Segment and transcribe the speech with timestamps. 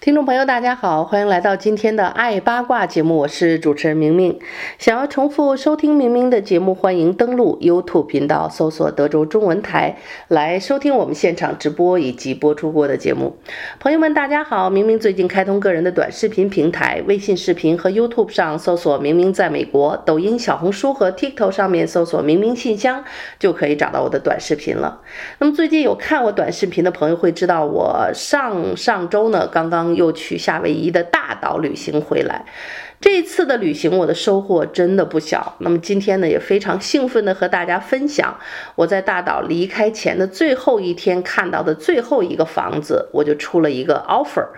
[0.00, 4.38] 听众朋友，大家好，欢迎来到今天的爱八卦节目，我是主持人明明。
[4.78, 9.98] 想要重复收听明明的节目，欢迎登录 YouTube 频道，搜索德州中文台
[10.28, 13.36] 来收听我们现场直播以及播出过的节目。
[13.78, 23.04] 朋友们，大家好，明明最近开通个人的短视频平台，微信视频和 YouTube 上搜索“明明在美国”，抖音、小红书和 TikTok 上面搜索“明明信箱”
[23.38, 25.02] 就可以找到我的短视频了。
[25.40, 29.89] 那么最近有看我短视频的朋友会知道，我上上周呢刚刚。
[29.94, 32.44] 又去夏威夷的大岛旅行回来，
[33.00, 35.56] 这次的旅行我的收获真的不小。
[35.58, 38.38] 那么今天呢，也非常兴奋的和大家分享
[38.74, 44.48] 我在大岛离开前的最后一天看到的最后一个房子，我就出了一个 offer，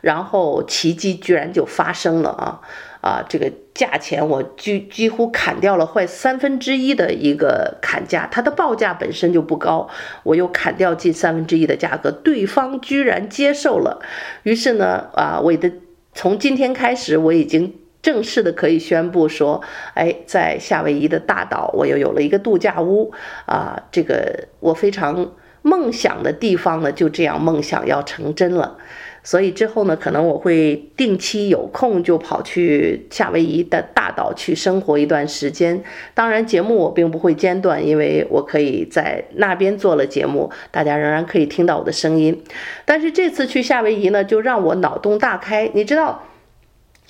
[0.00, 2.60] 然后奇迹居然就发生了啊！
[3.00, 9.88] 啊，这个价钱我几几乎砍掉了快三分之一的一个砍价，它的报价本身就不高，
[10.22, 14.00] 我又砍掉近三分之一的价格，对方居然接受了。
[14.42, 15.72] 于是呢，啊，我的
[16.12, 19.62] 从今天开始，我已经正式的可以宣布说，
[19.94, 23.12] 哎，在夏威夷的大岛，我又有了一个度假屋
[23.46, 28.76] 啊，这个我非常梦想的地方呢，就这样梦想要成真了。
[29.22, 35.82] 所以之后呢，可能我会定期有空就跑去夏威夷的大岛去生活一段时间。
[36.14, 42.42] 当然，节目我并不会间断，因为我可以在那边做了节目，大家仍然可以听到我的声音。
[42.86, 45.70] 但是这次去夏威夷呢，就让我脑洞大开。
[45.74, 46.24] 你知道，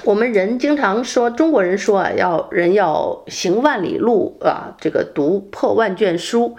[0.05, 6.57] 我们人经常说，中国人说啊，要人要行万里路啊，这个读破万卷书。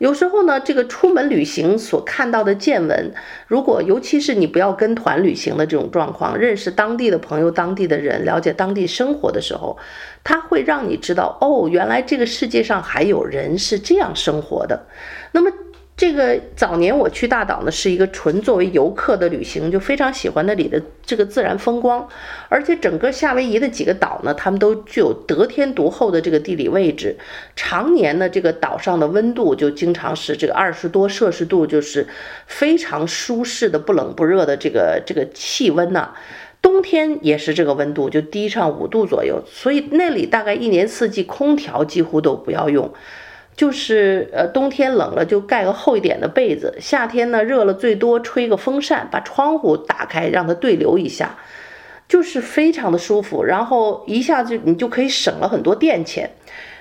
[0.00, 3.12] 有时候呢，这个出门旅行所看到的见闻，
[3.46, 9.76] 如果尤其是你不要跟团旅行的这种状况，认识当地的朋友、当地的人，了解当地生活的时候，
[10.24, 14.86] 它会让你知道，哦，原来这个世界上还有人是这样生活的。
[15.32, 15.52] 那么。
[16.00, 22.08] 这个早年我去大岛呢，是一个纯作为游客的旅行，就非常喜欢那里的这个自然风光，
[22.48, 27.18] 而且整个夏威夷的几个岛呢，它们都具有得天独厚的这个地理位置，
[27.54, 32.08] 常年呢，这个岛上的温度就经常是这个二十多摄氏度，就是
[32.46, 36.14] 非常舒适的不冷不热的这个这个气温呐，
[36.62, 42.90] 冬天也是这个温度，就低上五度左右，所以那里大概一年四季空调几乎都不要用。
[43.60, 51.36] 就是呃，冬天冷了就盖个厚一点的被子，夏天呢热了最多吹个风扇，把窗户打开让它对流一下，
[52.08, 56.30] 就是非常的舒服，然后一下子你就可以省了很多电钱。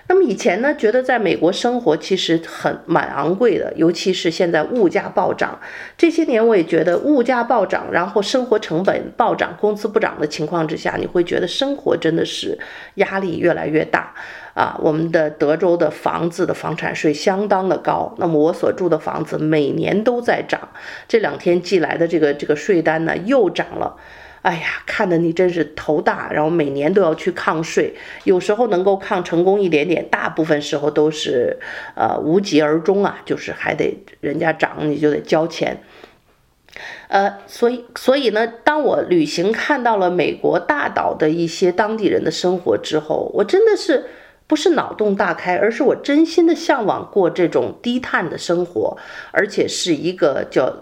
[0.08, 5.60] 那么以前呢，觉得在美国生活其实很蛮昂贵的，尤其是现在物价暴涨。
[5.98, 12.58] 这些年我也觉得物价暴涨，然后生活成本暴涨，工资不涨的情况之下，你会觉得生活真的是
[12.96, 14.16] 压力越来越大
[14.54, 14.80] 啊。
[14.82, 20.70] 我们的德州的房子的房产税相当的高，那么我所住的房子每年都在涨。
[21.08, 23.98] 这两天寄来的这个这个税单呢，又涨了。
[24.42, 27.94] 哎呀，看得你真是头大，然后每年都要去抗税，
[28.24, 31.60] 有时候能够抗成功一点点，大部分时候都是
[31.94, 35.84] 呃无疾而终啊，就是还得人家涨你就得交钱，
[37.10, 44.06] 呃，所以所以呢，当我旅行看到了美国大岛的一些当地人的生活之后，我真的是
[44.50, 48.98] 不是脑洞大开，而是我真心的向往过这种低碳的生活，
[49.32, 50.74] 而且是一个叫。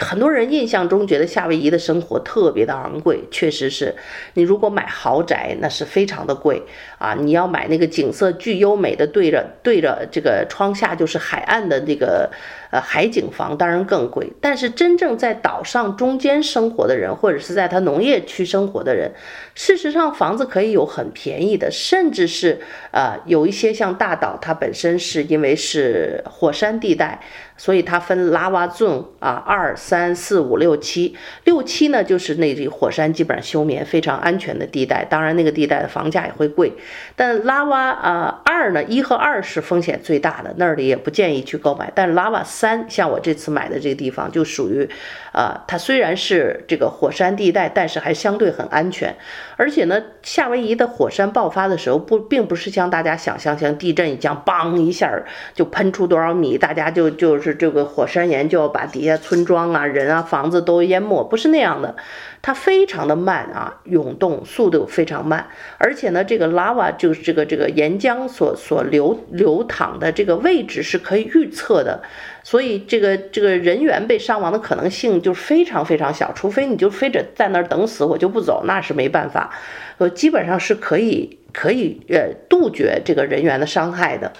[0.00, 3.94] 很多人印象中觉得夏威夷的生活特别的昂贵，确实是。
[4.34, 6.60] 你如果买豪宅，那是非常的贵
[6.98, 7.14] 啊！
[7.14, 12.28] 你要买那个景色巨优美的，对着对着这个窗下就是海岸的那个
[12.70, 14.32] 呃海景房，当然更贵。
[14.40, 19.12] 但是真正在岛上中间生活的人，或者是在他农业区生活的人，
[19.54, 27.20] 事实上房子可以有很便宜的，甚至是呃有一些像大岛，它本身是因为是火山地带。
[27.56, 31.14] 所以它分 lava zone 啊，二三四五六七，
[31.44, 36.72] 六七呢就是那里火山基本上休眠非常安全的地带，当然那个地带的房价也会贵，
[37.16, 41.92] 但拉瓦啊二呢，一和二是风险最大的，那里也不建议去购买。
[41.94, 44.88] 但是 lava 三，像我这次买的这个地方就属于，
[45.32, 49.14] 啊，它虽然是这个火山地带，但是还相对很安全，
[49.56, 55.10] 而且呢，夏威夷的火山爆发的时候不，并不是像大家想象像地震一样，梆一下
[55.54, 57.10] 就喷出多少米，大家就。
[57.20, 61.94] 就是这个火山岩就要把底下村庄啊、人啊、房子都淹没，不是那样的。
[62.42, 65.46] 它非常的慢啊，涌动速度非常慢，
[65.76, 72.02] 而且呢，这个 lava 就是这个这个岩浆所所流流淌的这个位置是可以预测的，
[72.42, 79.54] 所以这个这个人员被伤亡的可能性就非常非常小，除非你就非得在那儿等死，我就不走，那是没办法，
[79.98, 84.32] 呃，基本上是可以可以呃杜绝这个人员的伤害的。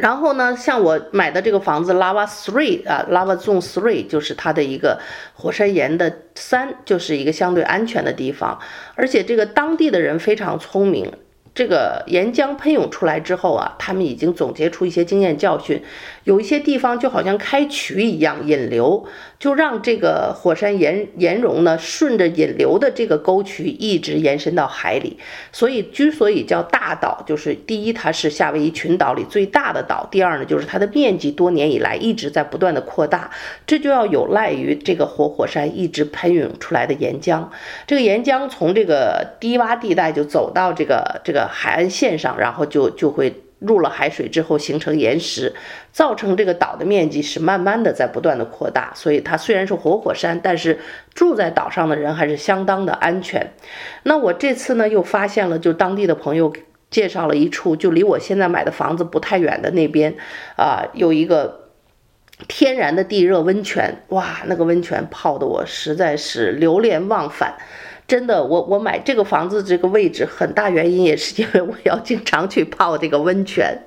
[0.00, 4.98] 然后呢，像我买的这个房子，Lava Three 啊，Lava Zone Three 就是它的一个
[5.34, 8.58] 火山岩的三，就是一个相对安全的地方，
[8.94, 11.12] 而且这个当地的人非常聪明。
[11.52, 15.82] 这个岩浆喷涌出来之后啊，他们已经总结出一些经验教训，
[16.22, 19.04] 有一些地方就好像开渠一样引流，
[19.40, 25.18] 就让这个火山岩岩溶呢顺着引流的这个沟渠一直延伸到海里。
[25.50, 33.28] 所以之所以叫大岛，就是第一它是夏威夷群岛里最大的岛，第二呢就是它的面积多年以来一直在不断的扩大，
[33.66, 37.48] 这就要有赖于这个活火山一直喷涌出来的岩浆。
[37.88, 41.40] 这个岩浆从这个低洼地带就走到这个这个。
[41.50, 45.54] 海岸线上，然后就就会入了海水之后形成岩石，
[45.92, 48.92] 造成这个岛的面积是慢慢的在不断的扩大。
[48.94, 50.80] 所以它虽然是活火山，但是
[51.14, 53.52] 住在岛上的人还是相当的安全。
[54.02, 56.52] 那我这次呢又发现了，就当地的朋友
[56.90, 60.14] 介绍了一处，就离我现在买的房子不太远的那边
[60.56, 61.68] 啊，有一个
[62.48, 64.02] 天然的地热温泉。
[64.08, 67.56] 哇，那个温泉泡的我实在是流连忘返。
[68.10, 73.78] 真的，我我买这个房子这个位置很大原因也是因为我要经常去泡这个温泉，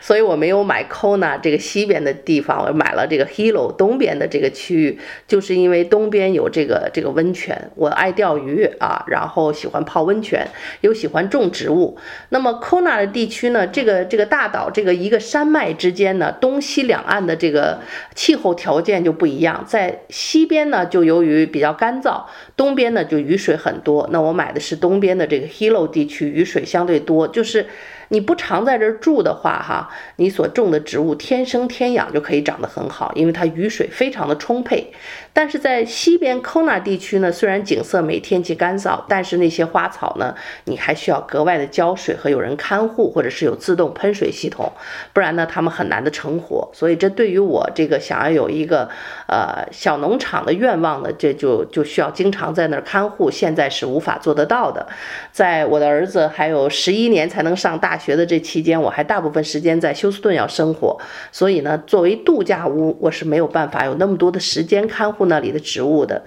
[0.00, 10.46] 所以我没有买 Kona 这个西边的地方，我买了这个 Hilo 东边的这个区域，就是因为东边有这个这个温泉，我爱钓鱼啊，然后喜欢泡温泉，
[10.82, 11.98] 又喜欢种植物。
[12.28, 17.80] 那么 Kona 的地区呢，这个这个大岛这个一个山脉之间呢，东西两岸的这个
[18.14, 22.22] 气候条件就不一样，在西边呢就由于比较干燥，
[22.56, 23.55] 东边呢就雨水。
[23.56, 27.66] 很多，那我买的是东边的这个 Hilo 地区，雨水相对多，就是。
[28.08, 34.92] 你不常在这儿住的话，哈，你所种的植物天生天养就可以长得很好，因为它雨水非常的充沛。
[35.32, 44.72] 但是在西边 Kona 地区呢，虽然景色美，天气干燥，但是那些花草呢，你还需要格外的浇水和有人看护，或者是有自动喷水系统，
[45.12, 46.70] 不然呢，它们很难的成活。
[46.72, 48.88] 所以这对于我这个想要有一个
[49.26, 54.86] 呃小农场的愿望呢，这就就需要经常在那儿看护，现在是无法做得到的。
[55.32, 60.98] 在我的儿子还有十一年才能上大学的这期间，我还大部分时间在休斯顿要生活，
[61.30, 66.24] 所以呢，作为度假屋，我是没有办法有那么多的时间看护那里的植物的。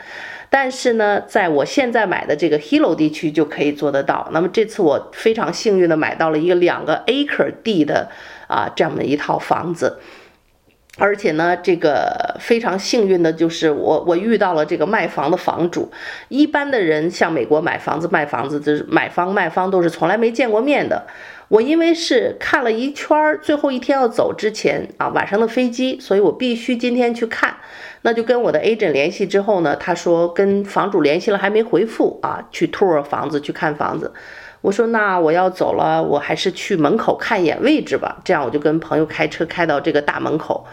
[0.51, 4.29] 但是呢，在我现在买的这个 Hilo 地区就可以做得到。
[4.31, 8.09] 那么这次我非常幸运的买到了一个两个 acre 地的
[8.47, 9.99] 啊这样的一套房子。
[10.97, 15.89] 而且呢，这个非常幸运的就是我，我遇到了这个卖房的房主。
[16.27, 21.05] 一般的人像美国买房子、卖房子，就是买方卖方都是从来没见过面的。
[21.49, 27.57] 我因为是看了一圈儿，最后一天要走之前啊，晚上的飞机，所以我必须今天去看。
[28.03, 34.13] 那就跟我的 agent 联系之后呢，他说跟房主联系了还没回复啊，去 tour 房子去看房子。
[34.61, 38.21] 我说那我要走了，我还是去门口看一眼位置吧。
[38.23, 40.67] 这样我就跟朋友开车开到这个大门口，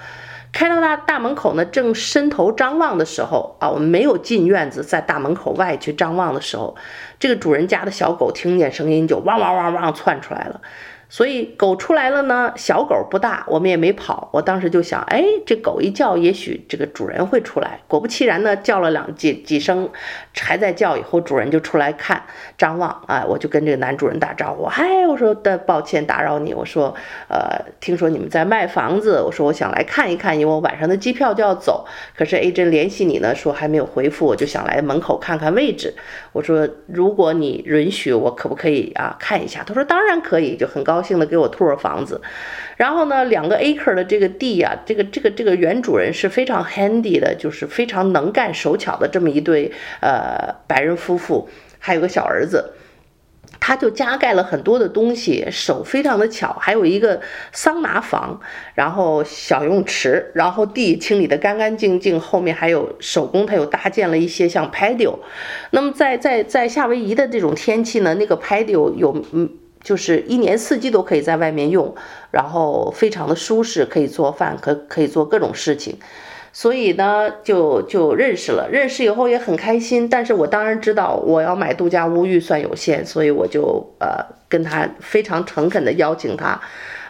[0.56, 6.74] 开到大大门口呢，正伸头张望的时候啊，我们没有进院子，在大门口外去张望的时候，
[7.18, 10.62] 这个主人家的小狗听见声音就汪汪汪汪窜出来了。
[11.08, 14.28] 所以狗出来了呢，小狗不大，我们也没跑。
[14.32, 17.80] 我当时就想，哎，这狗一叫，也许这个主人会出来。
[17.86, 19.88] 果不其然呢，叫了两几几声，
[20.34, 22.22] 还在叫，以后主人就出来看
[22.58, 23.04] 张望。
[23.06, 26.92] 哎，我就跟这个男主人打招呼，嗨，我说的抱歉打扰你，我说，
[27.28, 31.86] 呃，听说你们在卖房子，我说我想来看一看，因为我晚上的机票就要走。
[32.16, 35.94] 可是 agent 联系你呢，说还没有回复，我就想来门口看看位置。
[36.32, 39.62] 我说，如果你允许，我可不可以啊看一下？
[39.64, 40.95] 他说当然可以，就很高。
[40.96, 42.22] 高兴的给我吐了房子，
[42.78, 52.72] 然后呢，两个 acre 的这个地呀、啊，这个这个这个原主人是非常 handy 的，就是非常能干手巧的这么一对呃白人夫妇，还有个小儿子，
[53.60, 57.20] 他就加盖了很多的东西，手非常的巧，还有一个
[57.52, 58.40] 桑拿房，
[58.74, 65.18] 然后小泳池，然后地清理得干干净净，后面还有手工，他又搭建了一些像 patio。
[65.72, 69.50] 那么在在在夏威夷的这种天气呢，那个 patio 有嗯。
[69.86, 71.94] 就是一年四季都可以在外面用，
[72.32, 75.96] 然后非常的舒适，可以做饭，可可以做各种事情。
[76.52, 78.68] 所以呢，就就认识了。
[78.68, 86.60] 认识以后也很开心，但是我当然知道我要买度假屋预算有限，所以我就呃跟他非常诚恳的邀请他。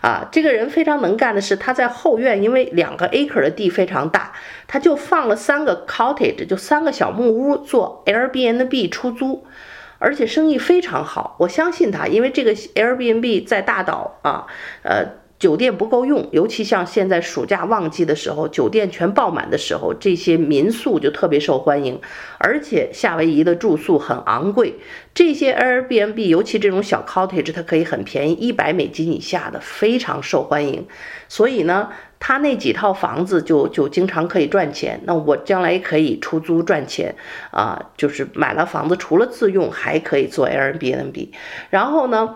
[0.03, 4.33] 啊，这个人非常能干的是，他在后院，因为两个 acre 的地非常大，
[4.69, 9.45] 他就放了三个 cottage，就三个小木屋做 Airbnb 出租，
[9.99, 11.37] 而且生意非常好。
[11.41, 14.47] 我相信他，因为这个 Airbnb 在大岛啊，
[14.83, 15.05] 呃。
[15.39, 22.01] 酒店不够用，尤其像现在暑假旺季的时候，酒店全爆满的时候，这些民宿就特别受欢迎。
[22.39, 24.77] 而且夏威夷的住宿很昂贵，
[25.13, 30.87] 这些 Airbnb，尤其这种小 cottage，它可以很便宜，一百美金以下的非常受欢迎。
[31.29, 31.91] 所以呢，
[32.27, 35.01] 他那几套房子就就经常可以赚钱。
[35.05, 37.15] 那我将来也可以出租赚钱
[37.53, 41.29] 啊，就是买了房子，除了自用，还可以做 Airbnb。
[41.71, 42.35] 然后呢，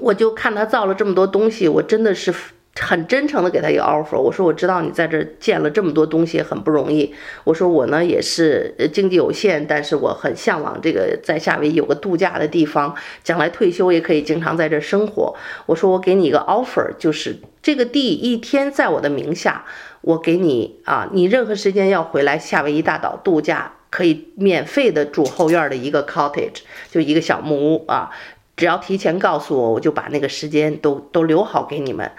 [0.00, 2.34] 我就看他造了这么多东西，我真的是
[2.80, 4.18] 很真诚的给他一个 offer。
[4.18, 7.14] 我说我知道你在这儿建了这么多东西很不容易。
[7.44, 15.36] 我说我呢也是经济有限，但是我很向往这个在夏威夷有个度假的地方，将来退休也可以经常在这儿生活。
[15.66, 17.38] 我说我给你一个 offer，就是
[17.68, 19.66] 这个地一天在我的名下，
[20.00, 26.60] 我给你啊，你任何时间要回来夏威夷大岛度假，可以免费的住后院的一个 cottage，
[26.90, 28.08] 就一个小木屋啊。
[28.56, 32.10] 只要提前告诉我，我就把那个时间都都留好给你们。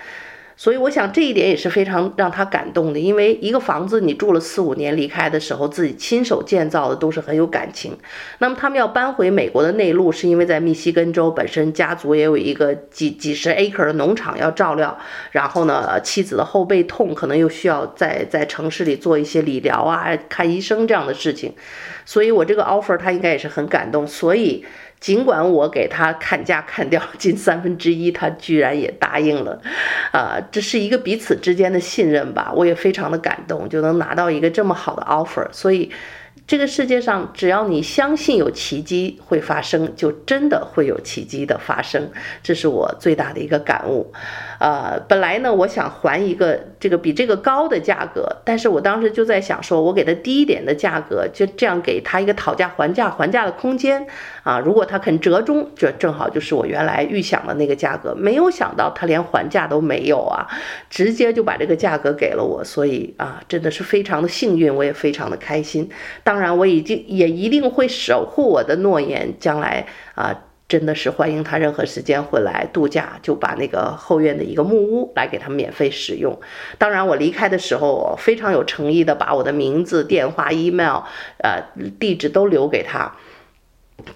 [0.61, 7.97] 所以我想这一点也是非常让他感动的，因为一个房子你住了四五年，离开的时候自己亲手建造的都是很有感情。
[8.39, 14.99] 那么他们要搬回美国的内陆，是因为在密西根州本身家族也有一个几几十 acre 的农场要照料，
[15.31, 21.53] 然后呢，妻子的后背痛，可能又需要在在城市里做一些理疗啊、看医生这样的事情。
[22.03, 24.65] 所以我这个 offer 他应该也是很感动，所以。
[24.99, 29.61] 尽管我给他砍价砍掉近三分之一，他居然也答应了，
[30.11, 35.91] 啊，这是一个彼此之间的信任吧，我也非常的感动，就能拿到一个这么好的 offer，所以。
[36.49, 42.09] 这个世界上，只要你相信有奇迹会发生，就真的会有奇迹的发生。
[42.41, 44.11] 这是我最大的一个感悟。
[44.59, 54.07] 呃，本来呢，我想还一个这个比这个高的价格，但是我当时就在想说，我给他低一点的价格，就这样给他一个讨价还价还价的空间
[54.41, 54.59] 啊。
[54.59, 58.15] 如果他肯折中，这正好就是我原来预想的那个价格。
[58.15, 60.47] 没有想到他连还价都没有啊，
[60.89, 62.63] 直接就把这个价格给了我。
[62.63, 65.87] 所以啊，真的是非常的幸运，我也非常的开心。
[66.23, 69.33] 当当然，我已经也一定会守护我的诺言。
[69.41, 70.33] 将来啊，
[70.69, 76.39] 真的是欢迎他任何时间回来度假，就把那个后院的一个木屋来给他免费使用。
[76.77, 81.01] 当然，我离开的时候非常有诚意的把我的名字、电话、email、
[81.43, 81.61] 呃
[81.99, 83.17] 地址都留给他，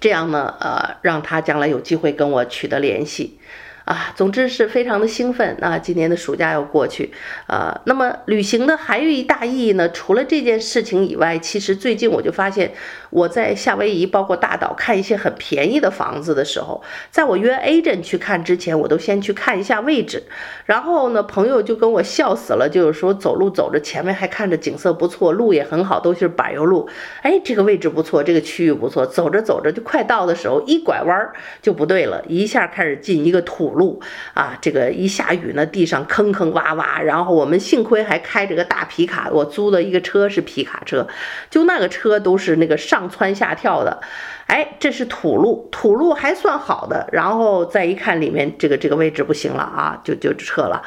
[0.00, 3.38] 这样呢，呃，让他将来有机会跟我取得联系。
[3.84, 5.56] 啊，总之是非常的兴奋。
[5.60, 7.12] 那今年的暑假要过去，
[7.46, 9.90] 呃，那么旅行的还有一大意义呢。
[9.90, 12.72] 除了这件事情以外，其实最近我就发现，
[13.10, 20.22] 我在夏威夷，包括大岛看一些很便宜的房子的时候，在我约 agent 去看之前，我都先去看一下位置。
[20.64, 26.88] 然后呢，朋友就跟我笑死了，就是说走路走着前面还看着景色不错，路也很好，都是柏油路。
[27.20, 29.04] 哎，这个位置不错，这个区域不错。
[29.04, 33.73] 走着走着就快到的时候，一拐弯就不对了，一下开始进一个土。
[33.74, 34.00] 路
[34.32, 41.06] 啊，这个一下雨呢，地上坑坑洼洼，然后我们幸亏还开着个大皮卡，我租的一个车是皮卡车，
[41.50, 44.00] 就那个车都是那个上蹿下跳的，
[44.46, 50.82] 哎，这是土路，土路还算好的，然后再一看里面这个这个位置不行了啊，就就撤了，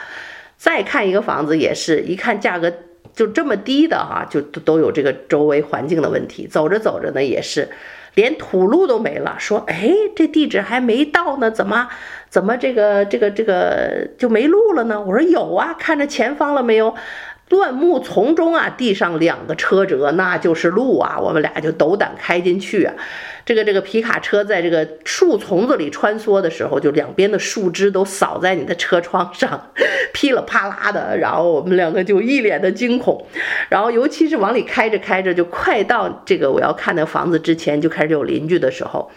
[0.58, 2.74] 再看一个房子也是一看价格
[3.14, 7.70] 就这么低的哈、啊，就都都有这个周围环境的问题，走着走着呢也是。
[8.18, 11.88] 连土路都没了，说，哎，这地址还没到呢，怎么，
[12.30, 15.00] 怎么这个这个这个就没路了呢？
[15.00, 16.96] 我说有啊，看着前方了没有？
[17.50, 21.18] 乱木丛中啊，地上两个车辙，那就是路啊！
[21.18, 22.94] 我们俩就斗胆开进去啊。
[23.48, 29.72] 这个这个皮卡车在这个树丛子里穿梭的时候，就两边的树枝都扫在你的车窗上，
[30.14, 31.18] 噼里啪啦的。
[31.18, 33.26] 然后我们两个就一脸的惊恐。
[33.70, 39.10] 然后尤其是往里开着开着，就快到这个我要看那房子之前，就开始有邻居的时候，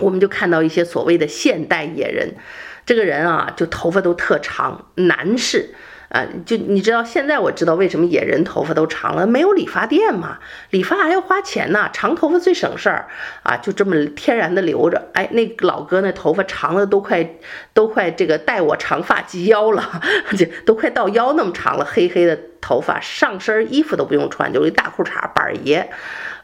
[0.00, 2.34] 我们就看到一些所谓的现代野人。
[2.84, 5.70] 这个人啊，就头发都特长，男士。
[6.08, 10.38] 啊，就你知道，现在我知道为什么野人头发都长了，没有理发店嘛，
[10.70, 13.08] 理发还要花钱呢，长头发最省事儿
[13.42, 15.10] 啊，就这么天然的留着。
[15.14, 17.28] 哎，那老哥那头发长的都快
[17.74, 20.00] 都快这个带我长发及腰了，
[20.38, 25.90] 就都快到腰那么长了，黑黑的头发，上身衣服都不用穿，就一大裤衩板儿爷。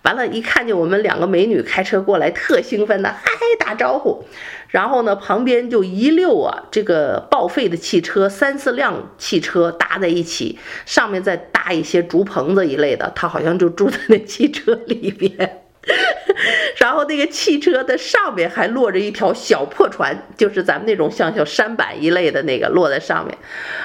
[0.03, 4.25] 完了，一看见我们两个美女开车过来，特兴奋的嗨打招呼。
[4.69, 15.62] 然后呢，旁边就一溜啊，这个报废的汽车，三四辆汽车搭在一起，上面再搭一些竹棚子一类的，他好像就住在那汽车里边。
[16.79, 23.37] 然后那个汽车的上面还落着一条小破船，就是咱们那种像小舢板一类的那个落在上面。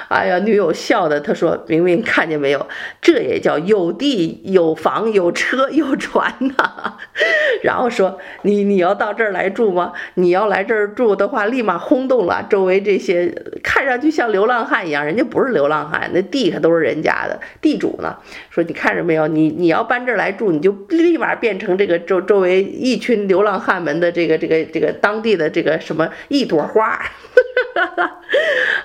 [0.10, 2.68] 哎呀，女友笑的，她说：“明明看见没有，
[3.01, 6.98] 这也叫有地有房有车有船呐。
[7.63, 9.94] ”然后说：“你你要到这儿来住吗？
[10.13, 18.16] 你要来这儿住的话，立马轰动了周围这些看上去像流浪汉一样，人家不是流浪汉，那地可都是人家的，地主呢。
[18.50, 27.00] 说你看着没有，你你要搬这儿来住，你就立马变成这这个周周围一群流浪汉们的这个这个这个当地的这个什么一朵花。”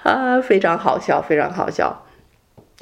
[0.04, 2.06] 啊，非常好笑，非常好笑。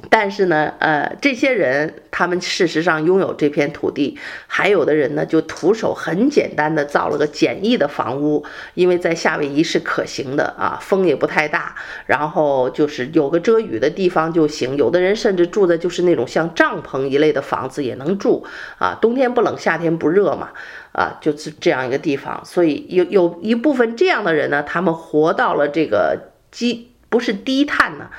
[0.09, 11.75] 但是呢，呃，这些人他们事实上拥有这片土地，还有的人呢就徒手很简单的造了个简易的房屋，因为在夏威夷是可行的啊，风也不太大，
[12.07, 14.76] 然后就是有个遮雨的地方就行。
[14.76, 18.47] 有的人甚至住的就是那种像帐篷一类的房子也能住
[18.78, 20.50] 啊，冬天不冷，夏天不热嘛。
[20.92, 28.11] 啊，就是这样一个地方，所以有有一部分这样的人呢，他们活到了这个基不是低碳呢，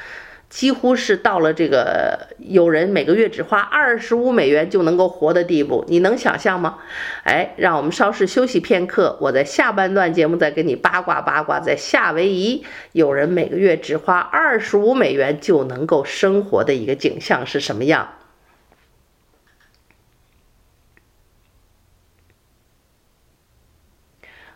[0.52, 6.80] 几乎是到了这个有人每个月只花二十五美元就能够活的地步，你能想象吗？
[7.24, 18.10] 哎，让我们稍事休息片刻，我在下半段节目再给你八卦八卦，在夏威夷有人每个月只花二十五美元就能够生活的一个景象是什么样？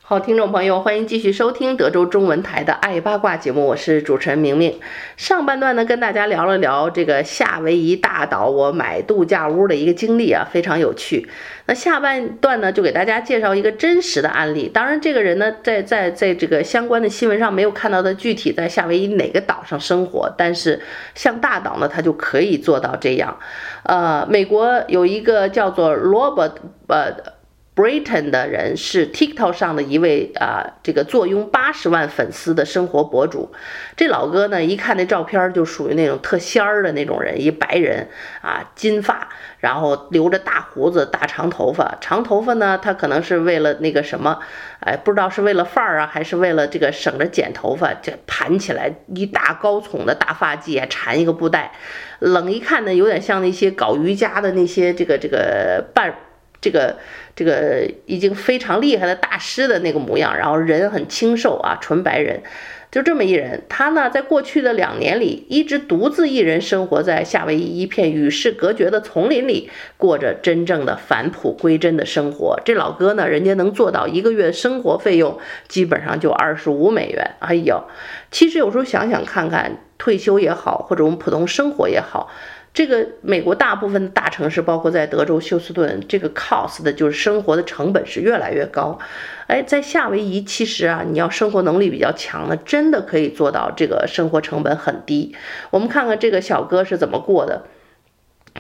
[0.08, 4.80] 好，听众朋友，欢迎继续收听德州中文台的《爱八卦》节目，我是主持人明明。
[5.18, 11.28] 上半段呢，跟大家聊了聊这个夏威夷大岛我买度假屋的一个经历啊，非常有趣。
[11.66, 14.70] 那下半段呢，就给大家介绍一个真实的案例。
[14.72, 20.80] 当然，这个人呢，在在在这个相关的新闻上没有看到的具体在夏威夷哪个岛上生活，但是
[21.16, 23.40] 像大岛呢，他就可以做到这样。
[23.82, 26.52] 呃，美国有一个叫做 Robert
[26.90, 27.34] 呃。
[27.76, 33.52] Britain 的人是 TikTok 上的一位啊、这个坐拥八十万粉丝的生活博主。
[33.98, 38.08] 这老哥呢，一看那照片就属于那种特仙儿的那种人，一白人
[38.42, 39.28] 啊，金发，
[39.60, 41.98] 然后留着大胡子、大长头发。
[42.00, 44.40] 长头发呢，他可能是为了那个什么，
[44.80, 51.74] 哎，不知道是为了范儿啊，还是为了这个省着剪头发，这盘起来一大高耸的大发髻，还缠一个布袋。
[52.20, 56.16] 冷一看呢，有点像那些搞瑜伽的那些这个这个半。
[56.62, 56.98] 这个
[57.36, 62.42] 这个已经非常厉害的大师的那个模样，然后人很清瘦啊，纯白人，
[62.90, 63.64] 就这么一人。
[63.68, 72.58] 他呢，在过去的两年里，一直独自一人生活在夏威夷一片与世隔绝的丛林里，过着真正的返璞归真的生活。
[72.64, 77.32] 这老哥呢，人家能做到一个月生活费用基本上就二十五美元。
[77.40, 77.84] 哎呦，
[78.32, 82.32] 其实有时候想想看看，退休也好，或者我们普通生活也好。
[82.76, 89.00] 这个美国大部分的大城市，包括在德州休斯顿，这个 cost 的就是生活的成本是越来越高。
[89.48, 95.34] 哎，在夏威夷，其实啊，你要生活能力比较强的，真的可以做到这个生活成本很低。
[95.70, 97.64] 我们看看这个小哥是怎么过的。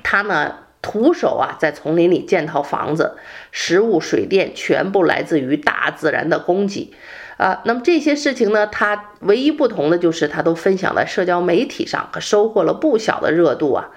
[0.02, 3.18] 他呢，徒手啊，在丛林里建套房子，
[3.52, 6.94] 食物、水电全部来自于大自然的供给。
[7.38, 13.90] 啊，那么这些事情呢，他唯一不同的就是他都分享在社交媒体上，可收获了不小的热度啊。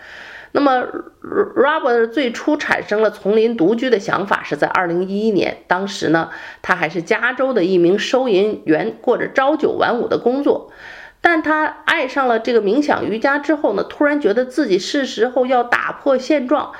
[0.53, 0.83] 那么
[1.23, 6.31] ，Robert 最初产生了丛林独居的想法是在2011年，当时呢，
[6.63, 10.73] 他还是加州的一名收银员，过着朝九晚五的工作。
[11.21, 16.73] 但他爱上了这个冥想瑜伽之后呢，突然觉得自己是时候要打破现状。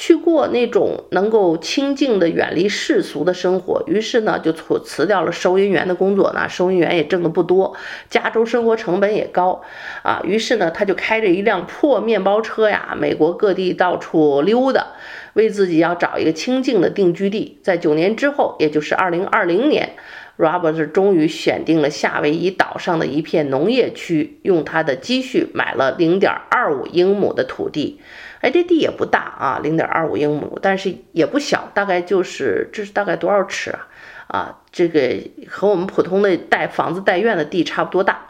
[0.00, 6.32] 去过那种能够清静的远离世俗的生活，于是呢就辞辞掉了收银员的工作。
[6.32, 7.76] 呢收银员也挣得不多，
[8.08, 9.60] 加州生活成本也高
[10.02, 10.22] 啊。
[10.24, 14.86] 于是呢他就开着一辆破面包车呀，美国各地到处溜达，
[15.34, 17.58] 为自己要找一个清静的定居地。
[17.62, 19.96] 在九年之后，也就是二零二零年
[20.38, 28.00] ，Robert 终于选定了夏威夷岛上的一片农业区，用他的积蓄买了零点二五英亩的土地。
[28.40, 33.86] 哎，这地也不大啊，零点二五英亩，但是也不小，大概就是这是大概多少尺啊？
[34.28, 35.16] 啊，这个
[35.48, 38.26] 和我们普通的带房子带院的地差不多大。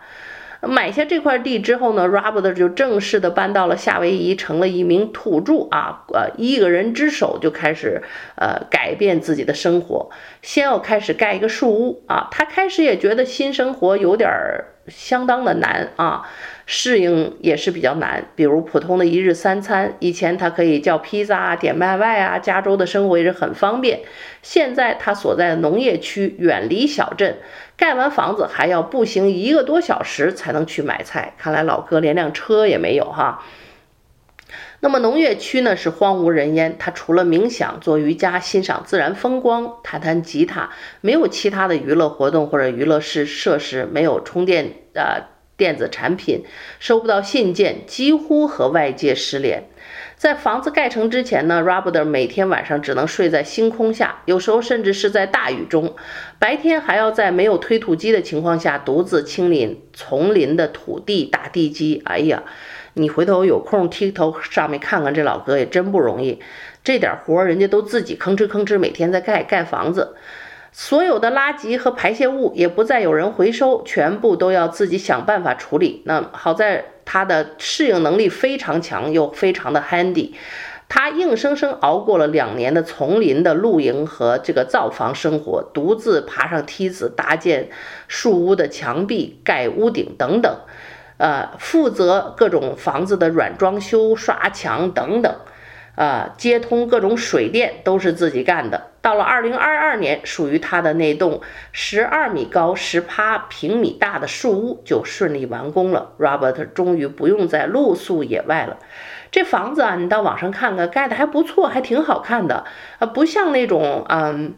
[0.62, 8.02] 买下这块地之后呢，Robert 就正式的搬到了夏威夷，成了一名土著啊，呃，一个人之手就开始
[8.34, 10.10] 呃改变自己的生活。
[10.42, 14.64] 先要开始盖一个树屋啊，他开始也觉得新生活有点儿。
[14.88, 16.28] 相当的难啊，
[16.72, 18.28] 适应也是比较难。
[18.36, 24.02] 比如普通的一日三餐，以前他可以叫披萨啊、点外卖啊，加州的生活也是很方便。
[24.40, 27.38] 现在他所在的农业区远离小镇，
[27.76, 31.34] 盖完房子还要步行一个多小时才能去买菜。
[31.36, 33.42] 看来老哥连辆车也没有哈。
[34.78, 45.26] 那么农业区呢，是荒无人烟，他除了冥想、做瑜伽、欣赏自然风光、弹弹吉他，没有其他的娱乐活动或者娱乐设设施，没有充电呃
[45.60, 46.42] 电子产品，
[46.78, 49.64] 收不到信件，几乎和外界失联。
[50.16, 55.94] 在房子盖成之前呢，Robert 每天晚上只能睡在星空下，有时候甚至是在大雨中，
[56.38, 62.00] 白天还要在没有推土机的情况下独自清理丛林的土地、打地基。
[62.06, 62.42] 哎呀！
[62.94, 66.40] 你回头有空剃头上面看看，这老哥也真不容易，
[66.82, 70.16] 这点活儿人家都自己吭哧吭哧每天在盖盖房子，
[70.72, 76.02] 所有的垃圾和排泄物也不再有人回收，全部都要自己想办法处理。
[76.04, 80.32] 那好在他的适应能力非常强，又非常的 handy，
[80.88, 87.68] 他硬生生熬过了两年的丛林的露营和这个灶房生活，独自爬上梯子搭建
[88.06, 90.56] 树屋的墙壁、盖屋顶等等。
[91.18, 95.34] 呃，负责各种房子的软装修、刷墙等等，
[96.00, 98.92] 呃，接通各种水电都是自己干的。
[99.02, 106.12] 到了二零二二年，属于他的那栋十二米高、十八平米大的树屋就顺利完工了。
[106.18, 108.78] Robert 终于不用再露宿野外了。
[109.30, 112.64] 这房子啊，你到网上看看，盖的还不错，还挺好看的，
[112.98, 114.54] 啊，不像那种嗯。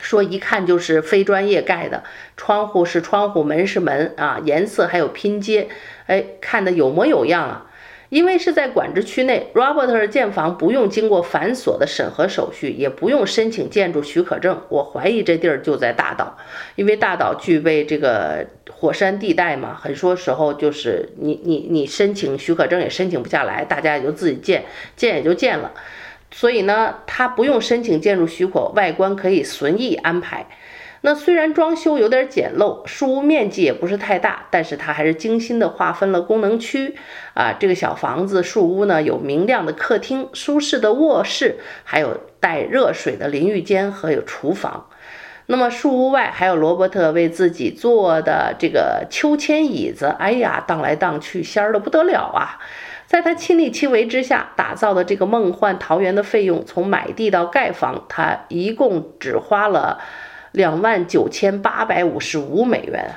[0.00, 2.02] 说一看就是非专业盖的，
[2.36, 5.68] 窗户是窗户，门是门啊，颜色还有拼接，
[6.06, 7.66] 哎，看得有模有样啊。
[8.14, 14.62] 因为是在管制区内，Robert 建房不用经过繁琐的审核手续，也不用申请建筑许可证。
[14.68, 16.38] 我怀疑这地儿就在大岛，
[16.76, 25.72] 因为大岛具备这个火山地带嘛，很多时候就是你你你申请许可证也申请不下来，大家也就自己建，建也就建了。
[26.30, 30.46] 所以呢，他不用申请建筑许可，外观可以随意安排。
[31.06, 36.96] 那虽然装修有点简陋，树屋面积也不是太大，但是它还是精心的划分了功能区。
[37.34, 44.86] 啊，这个小房子树屋呢，有明亮的客厅、舒适的卧室，还有带热水的淋浴间和有厨房。
[45.44, 52.58] 那么树屋外还有罗伯特为自己做的这个秋千椅子，哎呀，荡来荡去，仙儿的不得了啊！
[53.06, 60.00] 在他亲力亲为之下打造的这个梦幻桃园的费用，从买地到盖房，他一共只花了
[60.54, 63.16] 两万九千八百五十五美元。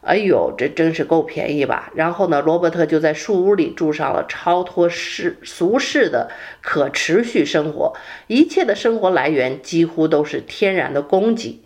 [0.00, 1.90] 哎呦，这真是够便宜吧？
[1.94, 6.30] 然后呢，罗伯特就在树屋里住上了超脱世俗世的
[6.62, 7.94] 可持续生活，
[8.26, 11.62] 一切的生活来源几乎都是天然的供给。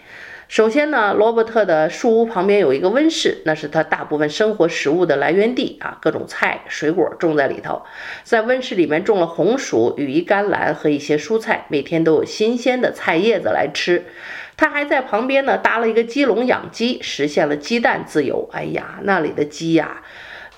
[0.48, 7.82] 首先呢，罗伯特的树屋旁边有一个温室，那是他大部分生活食物的来源地啊，各种菜、水果种在里头。
[8.24, 14.04] 在温室里面种了红薯、羽衣甘蓝和一些蔬菜，每天都有新鲜的菜叶子来吃。
[14.56, 18.48] 他还在旁边呢搭了一个鸡笼养鸡，实现了鸡蛋自由。
[18.52, 20.02] 哎呀，那里的鸡呀，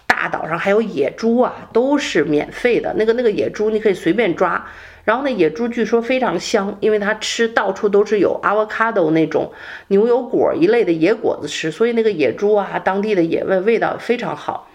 [0.06, 2.94] 大岛上还有野猪啊，都是免费的。
[2.98, 4.66] 那个那个野猪你可以随便抓。
[5.04, 9.52] 然后呢，野猪据说非常香，因为它吃到处都是有 avocado 那种
[9.88, 14.70] 牛油果一类的野果子吃，所以那个野猪啊，当地的野味味道非常好。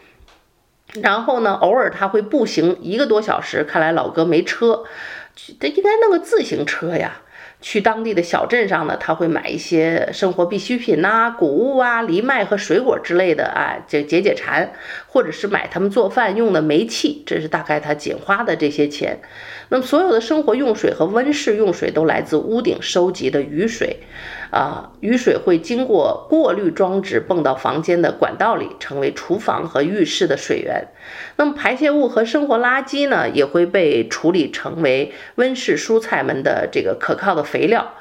[1.02, 4.84] 然后呢，偶尔他会步行一个多小时，看来老哥没车，
[5.60, 7.22] 他应该弄个自行车呀。
[7.62, 14.72] 去当地的小镇上呢，他会买一些生活必需品呐、谷物啊、藜麦和水果之类的啊，就解解馋，
[15.08, 19.20] 或者是买他们做饭用的煤气，这是大概他仅花的这些钱。
[19.70, 23.98] 那么所有的生活用水和温室用水都来自屋顶收集的雨水，
[24.52, 30.88] 啊，雨水会经过过滤装置泵到房间的管道里，成为厨房和浴室的水源。
[31.38, 37.94] 那么排泄物和生活垃圾呢，也会被处理成为温室蔬菜们的这个可靠的肥料。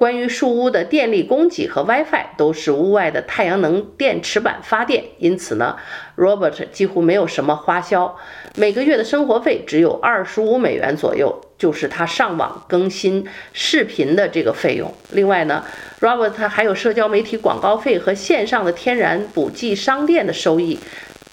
[0.00, 5.76] 关于树屋的电力供给和 WiFi 都是屋外的太阳能电池板发电，因此呢
[6.16, 8.16] ，Robert 几乎没有什么花销，
[8.56, 14.90] 每个月的生活费只有二十五美元左右，就是他上网更新视频的这个费用。
[15.10, 15.62] 另外呢
[16.00, 20.78] ，Robert 还有社交媒体广告费和线上的天然补剂商店的收益，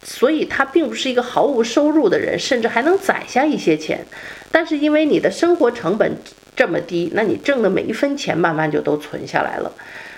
[0.03, 4.05] 所以他并不是一个毫无收入的人，甚至还能攒下一些钱。
[4.51, 6.17] 但是因为你的生活成本，
[6.57, 9.71] 这么低，那你挣的每一分钱慢慢就都存下来了。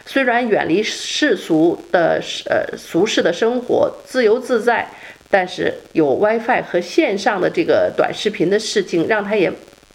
[0.05, 4.89] 虽然远离世俗的呃俗世的生活，自由自在，
[5.29, 9.51] 但是有 WiFi 和线上的这个短视频的事情，让他也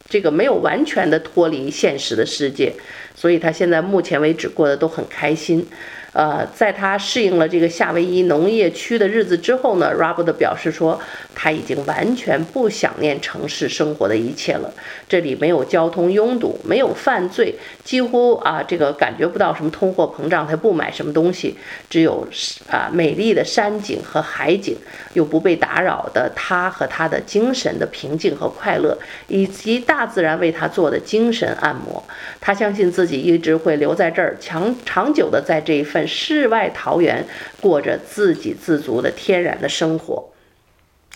[0.09, 2.73] 这个没有完全的脱离现实的世界。
[3.17, 5.67] 所以他现在目前为止过得都很开心。
[6.15, 11.01] 呃，在他适应了这个夏威夷农业区的日子之后呢，Robert 表示说，
[11.35, 14.73] 他已经完全不想念城市生活的一切了。
[15.09, 21.57] 这里没有交通拥堵，没有犯罪，几乎啊，这个感觉不到什么通货膨胀，他不买什么东西，
[21.91, 22.25] 只有
[22.71, 24.77] 啊美丽的山景和海景，
[25.15, 28.97] 又不被打扰的他和他的精神的平静和快乐，
[29.27, 32.01] 以及大自然为他做的精神按摩。
[32.41, 36.04] 他相信自己一直会留在这儿，长长久的在这一份。
[36.07, 37.25] 世外桃源，
[37.61, 40.31] 过着自给自足的天然的生活，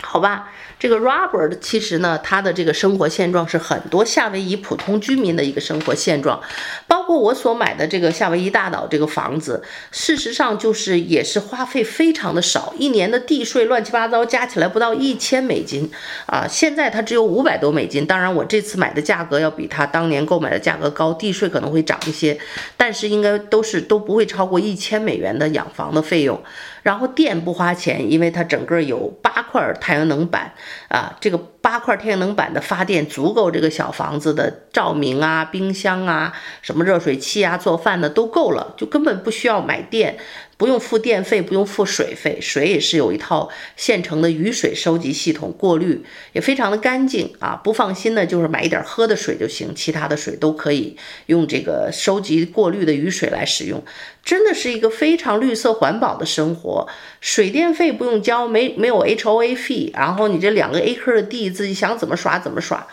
[0.02, 0.50] 好吧。
[0.80, 6.40] 这个 Robert 其实呢，他的这个生活现状是很多夏威夷普通居民的一个生活现状，
[6.86, 15.90] 包括我所买的这个夏威夷大岛这个房子，事实上就是也是花费非常的少，一年的地税乱七八糟加起来不到一千美金
[16.26, 18.06] 啊，现在它只有五百多美金。
[18.06, 22.38] 当然，我这次买的价格要比他当年购买的价格高，地税可能会涨一些，
[22.76, 26.40] 但是应该都是都不会超过一千美元的养房的费用。
[26.88, 30.54] 然后电不花钱，因为它整个有八块太阳能板，
[30.88, 31.36] 啊，这个
[31.68, 40.16] 八块太阳能板的发电足够这个小房子的照明啊、冰箱啊、什么热水器啊、做饭的都够了，就根本不需要买电。
[40.56, 47.54] 不用付电费，不用付水费，水也是有一套现成的雨水收集系统，过滤也非常的干净啊。
[47.62, 53.84] 不放心的，就是买一点喝的水就行，其他的水都可以用这个收集过滤的雨水来使用，
[54.24, 56.88] 真的是一个非常绿色环保的生活。
[57.20, 62.86] 水电费不用交，没没有 HOA fee，然后你这两个 acre 的地自己想怎么耍怎么耍。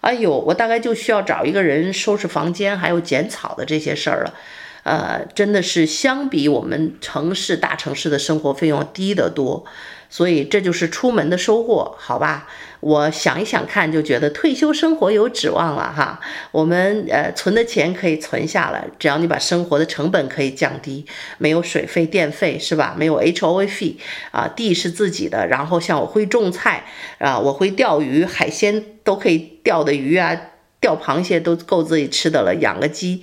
[0.00, 4.34] 哎呦，我大概就需要找一个人收拾房间，还有剪草的这些事儿了。
[4.84, 9.64] 呃，真的是相比我们城市大城市的生活费用低得多，
[10.12, 12.46] 所以这就是出门的收获，好吧？
[12.80, 16.20] 我想一想看，就觉得退休生活有指望了哈。
[16.50, 21.06] 我们呃存的钱可以存下来，只要你把生活的成本可以降低，
[21.38, 22.94] 没有水费电费是吧？
[22.94, 23.94] 没有 HOA fee
[24.32, 26.84] 啊，地是自己的，然后像我会种菜
[27.16, 30.36] 啊，我会钓鱼，海鲜都可以钓的鱼啊，
[30.78, 33.22] 钓螃蟹都够自己吃的了，养个鸡。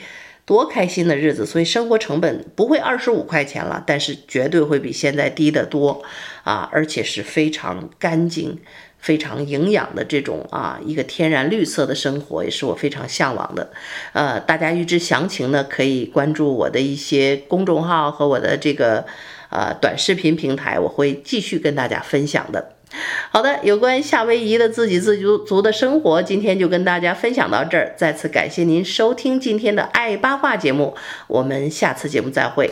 [0.49, 6.01] 多开心的日子，所以生活成本不会二十五块钱了，但是绝对会比现在低得多
[6.43, 6.67] 啊！
[6.73, 8.57] 而且是非常干净、
[8.97, 13.71] 非常营养的这种啊，一个天然绿色的生活，也是我非常向往的。
[14.13, 19.05] 呃，大家预知详情呢，可以关注我的一些公众号和我的这个
[19.51, 22.73] 呃短视频平台，我会继续跟大家分享的。
[23.31, 27.93] 好的，有关夏威夷的自给自足足的生活，今天就跟大家分享到这儿。
[27.95, 30.95] 再次感谢您收听今天的爱八卦节目，
[31.27, 32.71] 我们下次节目再会。